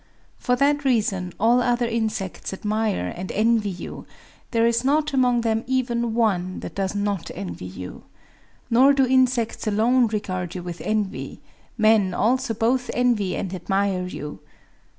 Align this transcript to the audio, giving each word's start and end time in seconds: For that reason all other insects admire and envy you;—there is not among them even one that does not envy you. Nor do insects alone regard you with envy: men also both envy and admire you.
For 0.39 0.55
that 0.55 0.83
reason 0.83 1.31
all 1.39 1.61
other 1.61 1.85
insects 1.85 2.53
admire 2.53 3.13
and 3.15 3.31
envy 3.33 3.69
you;—there 3.69 4.65
is 4.65 4.83
not 4.83 5.13
among 5.13 5.41
them 5.41 5.63
even 5.67 6.15
one 6.15 6.61
that 6.61 6.73
does 6.73 6.95
not 6.95 7.29
envy 7.35 7.67
you. 7.67 8.01
Nor 8.71 8.93
do 8.93 9.05
insects 9.05 9.67
alone 9.67 10.07
regard 10.07 10.55
you 10.55 10.63
with 10.63 10.81
envy: 10.81 11.39
men 11.77 12.15
also 12.15 12.55
both 12.55 12.89
envy 12.95 13.35
and 13.35 13.53
admire 13.53 14.07
you. 14.07 14.39